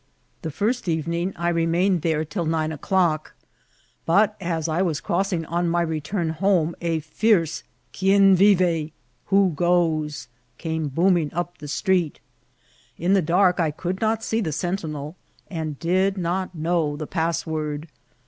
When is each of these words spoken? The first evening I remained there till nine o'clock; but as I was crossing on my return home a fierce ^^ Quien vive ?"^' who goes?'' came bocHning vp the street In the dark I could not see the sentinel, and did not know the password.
The 0.41 0.49
first 0.49 0.87
evening 0.89 1.31
I 1.35 1.49
remained 1.49 2.01
there 2.01 2.25
till 2.25 2.47
nine 2.47 2.71
o'clock; 2.71 3.35
but 4.07 4.35
as 4.41 4.67
I 4.67 4.81
was 4.81 4.99
crossing 4.99 5.45
on 5.45 5.69
my 5.69 5.83
return 5.83 6.31
home 6.31 6.75
a 6.81 7.01
fierce 7.01 7.61
^^ 7.61 7.63
Quien 7.99 8.35
vive 8.35 8.57
?"^' 8.59 8.91
who 9.27 9.51
goes?'' 9.55 10.27
came 10.57 10.89
bocHning 10.89 11.31
vp 11.31 11.49
the 11.59 11.67
street 11.67 12.19
In 12.97 13.13
the 13.13 13.21
dark 13.21 13.59
I 13.59 13.69
could 13.69 14.01
not 14.01 14.23
see 14.23 14.41
the 14.41 14.51
sentinel, 14.51 15.17
and 15.51 15.77
did 15.77 16.17
not 16.17 16.55
know 16.55 16.97
the 16.97 17.05
password. 17.05 17.87